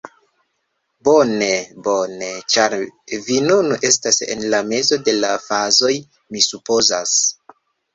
Bone, 1.07 1.49
bone, 1.89 2.31
ĉar 2.55 2.77
vi 3.29 3.39
nun 3.51 3.71
estas 3.93 4.21
en 4.29 4.43
la 4.57 4.65
mezo 4.75 5.01
de 5.07 5.19
la 5.23 5.33
fazoj 5.49 5.97
mi 6.13 6.49
supozas. 6.53 7.19